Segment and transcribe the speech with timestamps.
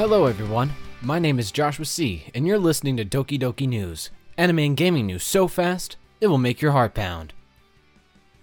[0.00, 0.72] Hello, everyone.
[1.02, 4.08] My name is Joshua C., and you're listening to Doki Doki News.
[4.38, 7.34] Anime and gaming news so fast, it will make your heart pound.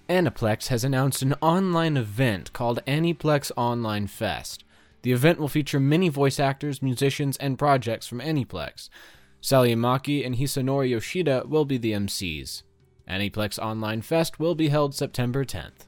[0.08, 4.66] Aniplex has announced an online event called Aniplex Online Fest.
[5.02, 8.90] The event will feature many voice actors, musicians, and projects from Aniplex.
[9.42, 12.62] Sally and Hisanori Yoshida will be the MCs.
[13.10, 15.87] Aniplex Online Fest will be held September 10th.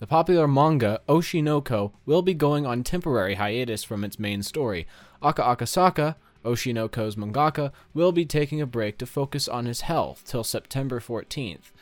[0.00, 4.44] The popular manga Oshi no Ko will be going on temporary hiatus from its main
[4.44, 4.86] story.
[5.20, 9.82] Aka Akasaka, Oshi no Ko's mangaka, will be taking a break to focus on his
[9.82, 11.72] health till September 14th.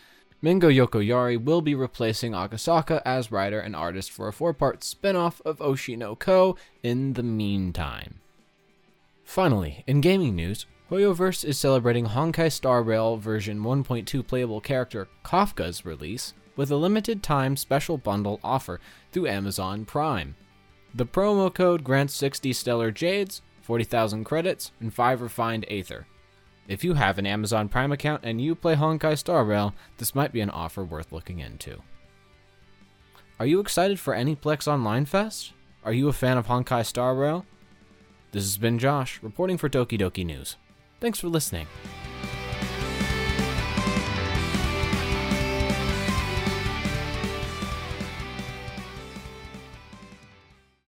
[0.42, 5.16] Mengo Yokoyari will be replacing Akasaka as writer and artist for a four part spin
[5.16, 8.20] off of Oshinoko in the meantime.
[9.24, 15.84] Finally, in gaming news, Hoyoverse is celebrating Honkai Star Rail version 1.2 playable character Kafka's
[15.84, 18.80] release with a limited time special bundle offer
[19.12, 20.34] through Amazon Prime.
[20.94, 26.06] The promo code grants 60 Stellar Jades, 40,000 credits, and 5 refined Aether.
[26.68, 30.32] If you have an Amazon Prime account and you play Honkai Star Rail, this might
[30.32, 31.82] be an offer worth looking into.
[33.38, 35.52] Are you excited for Aniplex Online Fest?
[35.84, 37.44] Are you a fan of Honkai Star Rail?
[38.32, 40.56] This has been Josh, reporting for Doki Doki News.
[41.00, 41.66] Thanks for listening.